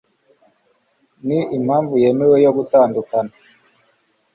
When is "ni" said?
1.25-1.39